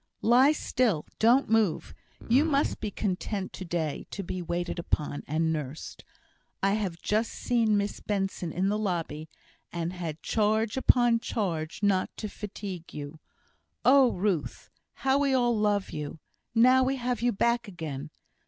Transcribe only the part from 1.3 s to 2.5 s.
move! You